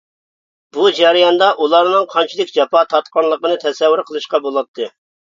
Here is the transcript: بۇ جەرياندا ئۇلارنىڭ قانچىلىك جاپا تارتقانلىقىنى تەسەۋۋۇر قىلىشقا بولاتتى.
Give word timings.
بۇ 0.75 0.85
جەرياندا 0.99 1.49
ئۇلارنىڭ 1.65 2.07
قانچىلىك 2.13 2.53
جاپا 2.55 2.81
تارتقانلىقىنى 2.93 3.59
تەسەۋۋۇر 3.65 4.03
قىلىشقا 4.09 4.41
بولاتتى. 4.47 4.89